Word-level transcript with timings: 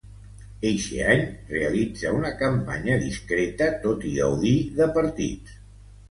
Eixe 0.67 1.01
any 1.15 1.25
realitza 1.49 2.13
una 2.19 2.31
campanya 2.39 2.95
discreta, 3.03 3.67
tot 3.83 4.07
i 4.13 4.13
gaudir 4.15 4.55
de 4.81 4.89
partits. 4.97 5.61